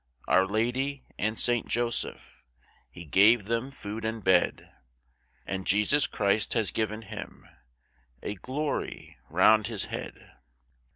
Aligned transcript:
Our 0.27 0.47
Lady 0.47 1.03
and 1.19 1.37
Saint 1.37 1.67
Joseph, 1.67 2.41
He 2.89 3.05
gave 3.05 3.45
them 3.45 3.69
food 3.69 4.03
and 4.03 4.23
bed, 4.23 4.67
And 5.45 5.67
Jesus 5.67 6.07
Christ 6.07 6.53
has 6.55 6.71
given 6.71 7.03
him 7.03 7.47
A 8.23 8.33
glory 8.33 9.17
round 9.29 9.67
his 9.67 9.85
head. 9.93 10.37